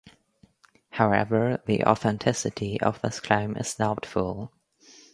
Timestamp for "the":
1.67-1.83